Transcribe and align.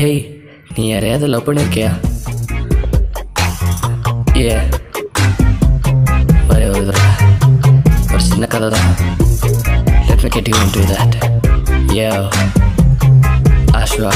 Hey 0.00 0.20
நீ 0.74 0.82
யாரையாவது 0.88 1.26
love 1.32 1.42
பண்ணியிருக்கியா 1.46 1.88
ஏ 4.42 4.54
ஒரே 6.50 6.66
ஒரு 6.68 6.84
தடவை. 6.88 7.10
ஒரு 8.12 8.22
சின்ன 8.28 8.46
கதை 8.46 8.68
தான் 8.68 8.88
let 10.06 10.22
me 10.22 10.30
get 10.36 10.48
you 10.52 10.56
into 10.62 10.84
that 10.92 11.16
ஏ 11.96 12.06
ஆஷ்வா 13.80 14.12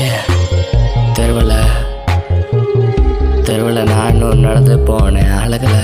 ஏ 0.00 0.10
தெருவில். 1.18 1.56
தெருவில் 3.42 3.82
நானும் 3.94 4.44
நடந்து 4.46 4.76
போனேன் 4.90 5.34
அழகில். 5.44 5.80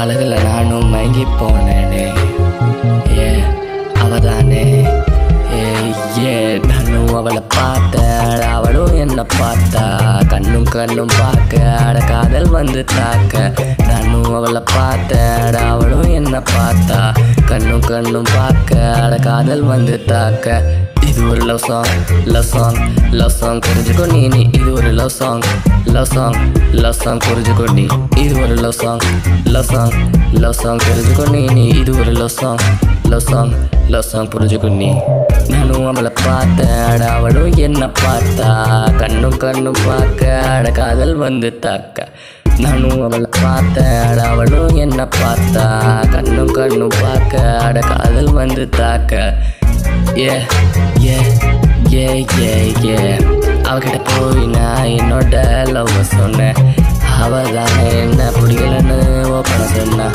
அழகில் 0.00 0.36
நானும் 0.48 0.88
மயங்கி 0.94 1.26
போனேனே. 1.40 2.06
ஏ 3.18 3.28
அவதானே. 4.04 4.64
ஏ 5.60 5.62
ஏ 6.24 6.34
அவளை 7.28 7.46
பார்த்த 7.48 7.98
அவளும் 8.52 8.94
என்ன 8.94 9.26
பார்த்தா. 9.40 9.82
கண்ணும் 10.26 10.64
கண்ணும் 10.64 11.10
பார்க்க 11.18 11.76
அட 11.86 11.98
காதல் 11.98 12.48
வந்து 12.48 12.84
தாக்க. 12.84 13.52
நானும் 13.88 14.34
அவளை 14.34 14.62
பார்த்த 14.74 15.18
அவளும் 15.68 16.10
என்ன 16.10 16.38
பார்த்தா. 16.38 17.16
கண்ணும் 17.46 17.80
கண்ணும் 17.80 18.26
பார்க்க 18.34 18.94
அட 19.02 19.16
காதல் 19.16 19.62
வந்து 19.62 20.04
தாக்க. 20.04 20.62
இது 21.06 21.28
ஒரு 21.28 21.40
love 21.40 21.58
song 21.58 21.86
love 22.24 22.42
song 22.42 22.76
love 23.10 23.30
song 23.30 23.58
புரிஞ்சுக்கோ 23.58 24.12
நீ 24.12 24.28
நீ 24.28 24.40
இது 24.52 24.72
ஒரு 24.72 24.92
love 24.92 25.08
song 25.08 25.42
love 25.84 26.04
song 26.04 26.52
love 26.72 26.92
song 26.92 27.18
புரிஞ்சுக்கோ 27.18 27.72
நீ 27.72 27.86
இது 28.16 28.40
ஒரு 28.40 28.54
love 28.54 28.72
song 28.72 28.98
love 29.44 29.64
song 29.64 29.92
love 30.32 30.52
song 30.52 30.76
புரிஞ்சுக்கோ 30.76 31.30
நீ 31.30 31.46
நீ 31.46 31.66
இது 31.66 31.98
ஒரு 31.98 32.10
love 32.10 32.28
song 32.28 32.58
love 33.04 33.20
song 33.20 33.52
love 33.88 34.02
song 34.02 34.28
புரிஞ்சுக்கோ 34.28 34.70
நீ. 34.76 34.94
நானும் 35.48 35.86
அவளை 35.86 36.10
பார்த்தேன். 36.24 37.00
அவளும் 37.00 37.54
என்ன 37.54 37.90
பார்த்தா. 38.04 38.48
கண்ணும் 38.96 39.36
கண்ணும் 39.36 39.76
பார்க்க 39.86 40.40
அட 40.40 40.70
காதல் 40.70 41.14
வந்து 41.14 41.58
தாக்க. 41.58 42.08
நானும் 42.58 43.02
அவளை 43.02 43.28
பார்த்தேன். 43.42 44.18
அவளும் 44.18 44.76
என்ன 44.76 45.08
பார்த்தா. 45.22 45.64
கண்ணும் 46.10 46.52
கண்ணும் 46.52 46.92
பார்க்க 47.02 47.58
அட 47.58 47.80
காதல் 47.80 48.32
வந்து 48.32 48.68
தாக்க. 48.68 49.34
ஏ 50.16 50.30
ஏ 51.04 51.16
ஏ 51.92 52.26
ஏ 52.40 52.52
ஏ 52.86 52.96
அவகிட்ட 53.64 53.98
போய் 54.04 54.46
நான் 54.46 54.84
என்னோட 54.84 55.34
லவ் 55.72 56.02
சொன்னேன் 56.02 56.58
அவதான் 57.24 57.76
என்ன 57.92 58.30
பிடிக்கலன்னு 58.36 58.96
ஓப்பன 59.28 59.62
சொன்னா. 59.76 60.06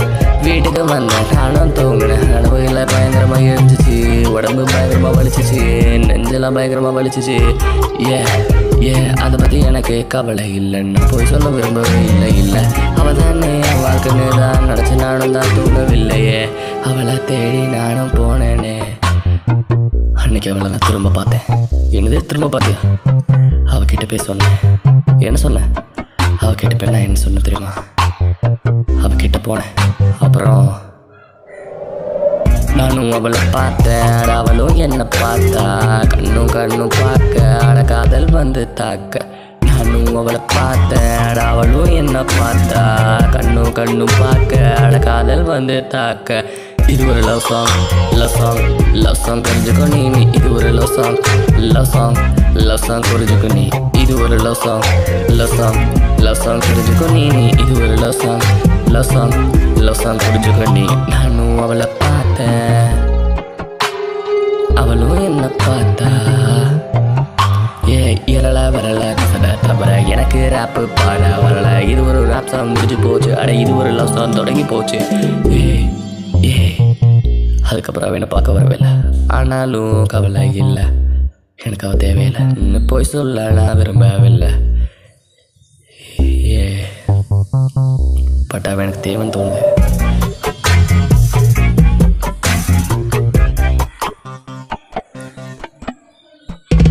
வீட்டுக்கு 0.44 0.86
வந்தேன் 0.86 1.28
நானும் 1.34 1.74
தூங்கினேன் 1.74 2.34
அனுபவியில் 2.36 2.86
பயங்கரமா 2.86 3.38
இருந்துச்சு 3.50 3.96
உடம்பு 4.28 4.64
பயங்கரமா 4.64 5.12
வலிச்சிச்சு 5.18 5.62
நெஞ்செல்லாம் 6.08 6.56
பயங்கரமா 6.58 6.92
வலிச்சிச்சு. 6.98 7.38
ஏ 8.10 8.20
ஏ 8.84 8.94
அதை 9.10 9.40
பத்தி 9.40 9.60
எனக்கு 9.60 10.06
கவலை 10.08 10.56
இல்லைன்னு 10.60 11.10
போய் 11.12 11.26
சொல்ல 11.26 11.50
விரும்பவே 11.50 12.00
இல்லை 12.06 12.38
இல்லை. 12.38 12.64
அவ 12.96 13.14
தானே 13.14 13.52
வாழ்க்கைன்னு 13.84 14.28
தான் 14.38 14.68
நினச்சி 14.70 14.96
நானும் 14.96 15.32
தான் 15.32 15.54
தூங்கவில்லையே. 15.58 16.50
அவளை 16.86 17.26
தேடி 17.26 17.58
நானும் 17.58 18.14
போனேன். 18.18 18.53
அன்னைக்கு 20.44 20.62
அவளை 20.62 20.70
நான் 20.70 20.88
திரும்ப 20.88 21.10
பார்த்தேன். 21.10 21.68
என்னதே? 21.92 22.26
திரும்ப 22.26 22.60
பார்த்தியா? 22.60 22.80
அவகிட்ட 23.66 24.08
போய் 24.08 24.18
சொன்னேன். 24.18 24.56
என்ன 25.20 25.38
சொன்னேன்? 25.38 25.72
அவகிட்ட 26.42 26.78
போய் 26.78 26.90
நான் 26.90 27.02
என்ன 27.02 27.20
சொன்னேன் 27.20 27.42
தெரியுமா? 27.42 27.72
அவகிட்ட 29.04 29.38
போனேன். 29.44 29.72
அப்புறம் 30.20 30.78
நானும் 32.76 33.12
அவளை 33.12 33.40
பார்த்தேன். 33.52 34.30
அவளும் 34.30 34.76
என்ன 34.76 35.08
பார்த்தா. 35.16 35.66
கண்ணும் 36.08 36.48
கண்ணும் 36.48 36.92
பார்க்க. 37.02 37.58
அட 37.58 37.84
காதல் 37.84 38.32
வந்து 38.32 38.74
தாக்க. 38.74 39.26
நானும் 39.66 40.16
அவளை 40.16 40.40
பார்த்தேன். 40.48 41.46
அவளும் 41.46 41.92
என்ன 41.92 42.22
பார்த்தா. 42.22 42.84
கண்ணும் 43.32 43.72
கண்ணும் 43.72 44.16
பார்க்க. 44.20 44.76
அட 44.76 45.00
காதல் 45.00 45.44
வந்து 45.44 45.88
தாக்க. 45.88 46.46
இது 46.88 47.08
ஒரு 47.08 47.20
love 47.20 47.40
song 47.40 47.88
love 48.12 48.30
song 48.30 48.83
love song 49.26 49.42
தெரிஞ்சுக்கோ 49.42 49.86
நீ 49.88 50.10
நீ 50.10 50.22
இது 50.32 50.54
ஒரு 50.54 50.72
love 50.72 50.96
song 50.96 51.18
love 51.58 51.86
song 51.86 52.16
love 52.54 52.78
song 52.78 53.02
புரிஞ்சுக்கோ 53.02 53.54
நீ 53.54 53.70
இது 54.02 54.20
ஒரு 54.22 54.36
love 54.36 54.54
song 54.54 54.84
love 55.30 55.54
song 55.58 55.78
love 56.20 56.36
song 56.36 56.62
நீ 57.14 57.30
நீ 57.30 57.46
இது 57.48 57.74
ஒரு 57.74 57.96
love 57.96 58.12
song 58.12 58.44
love 58.88 59.04
song 59.04 59.34
love 59.78 59.94
song 59.94 60.18
புரிஞ்சுக்கோ 60.18 60.72
நீ 60.72 60.86
நானும் 61.08 61.60
அவளை 61.60 61.88
பார்த்தேன். 62.00 62.92
அவளும் 64.76 65.24
என்ன 65.24 65.52
பார்த்தா. 65.68 66.12
ஏ 67.90 68.24
இரல 68.26 68.70
வரல 68.76 69.16
கசட 69.20 69.68
தவிர 69.68 70.02
எனக்கு 70.02 70.50
ரேப்பு 70.54 70.88
பாட 70.96 71.40
வரல 71.44 71.82
இது 71.82 72.08
ஒரு 72.08 72.28
ரேப் 72.28 72.48
சாங் 72.48 72.68
முடிஞ்சு 72.68 72.98
போச்சு. 72.98 73.38
அட 73.38 73.54
இது 73.54 73.78
ஒரு 73.78 73.92
லவ் 73.92 74.14
சாங் 74.14 74.32
தொடங்கி 74.32 74.64
போச்சு. 74.64 75.00
ஏ 75.52 75.90
அதுக்கப்புறம் 77.74 78.10
அவ 78.10 78.18
என்ன 78.18 78.28
பார்க்க 78.28 78.52
வரவில்லை. 78.52 78.90
ஆனாலும் 79.28 80.06
கவலை 80.06 80.56
இல்லை. 80.56 80.84
எனக்கு 81.64 81.88
அவ 81.88 81.96
தேவையில்லை. 81.96 82.42
இன்னும் 82.56 82.86
போய் 82.86 83.04
சொல்ல 83.04 83.50
நான் 83.50 83.78
விரும்பவில்லை. 83.78 84.52
ஏ 86.50 86.80
பட் 88.48 88.66
அவன் 88.66 88.86
எனக்கு 88.86 89.04
தேவைன்னு 89.10 89.34
தோணுது. 89.36 89.62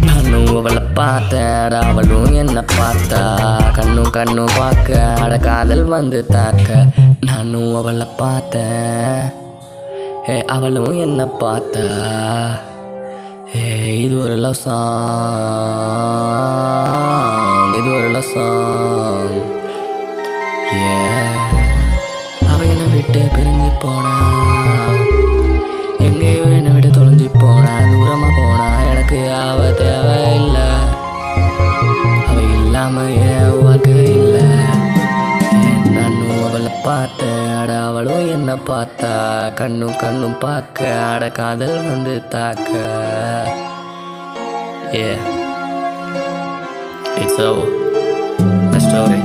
நானும் 0.05 0.57
அவளை 0.57 0.83
பார்த்தேன். 0.95 1.71
அவளும் 1.71 2.35
என்ன 2.35 2.65
பார்த்தா. 2.79 3.23
கண்ணும் 3.73 4.11
கண்ணும் 4.11 4.57
பார்க்க. 4.57 5.15
அட 5.15 5.39
காதல் 5.39 5.85
வந்து 5.85 6.27
தாக்க. 6.27 6.87
நானும் 7.21 7.75
அவளை 7.75 8.07
பார்த்தேன். 8.17 9.41
அவளும் 10.27 10.99
என்னை 11.01 11.25
பார்த்தா. 11.41 11.87
ஏ 13.57 14.01
இது 14.01 14.23
ஒரு 14.23 14.37
லவ் 14.37 14.53
சாங் 14.53 14.95
இது 17.75 17.97
ஒரு 17.97 18.09
லவ் 18.11 18.23
சாங் 18.23 19.35
ஏ 20.75 20.97
அவ 22.49 22.65
என்னை 22.65 22.87
விட்டு 22.95 23.21
பிரிஞ்சு 23.35 23.71
போனா. 23.81 24.17
எங்கேயோ 25.99 26.43
என்னை 26.43 26.73
விட்டு 26.73 26.89
தொலைஞ்சு 26.89 27.31
போனா. 27.39 27.79
தூரமாக 27.79 28.33
போனா. 28.37 28.83
எனக்கு 28.91 29.35
அவ 29.35 29.71
தேவையில்லை. 29.71 30.71
அவ 32.29 32.41
இல்லாமல் 32.41 33.13
என் 33.13 33.63
வாழ்க்கை 33.63 33.93
இல்லை. 33.93 34.47
நானும் 35.91 36.45
அவளை 36.49 36.73
பார்த்தேன். 36.83 37.42
அவளும் 38.05 38.29
என்ன 38.29 38.55
பார்த்தா? 38.55 39.11
கண்ணும் 39.55 39.97
கண்ணும் 39.97 40.39
பார்க்க 40.39 40.95
அட 40.95 41.29
காதல் 41.31 41.77
வந்து 41.77 42.29
தாக்க. 42.29 42.71
ஏ 44.95 45.05
இட்ஸ் 47.21 47.41
ஓ 47.43 47.53
ஸ்டோரி 48.79 49.21